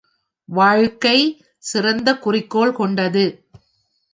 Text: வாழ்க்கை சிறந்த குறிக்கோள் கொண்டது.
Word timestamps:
வாழ்க்கை 0.45 1.45
சிறந்த 1.57 2.17
குறிக்கோள் 2.17 2.73
கொண்டது. 2.73 3.45